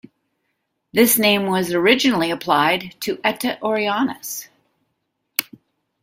This 0.91 1.19
name 1.19 1.45
was 1.45 1.71
originally 1.73 2.31
applied 2.31 2.95
to 3.01 3.21
Eta 3.23 3.59
Orionis. 3.61 4.47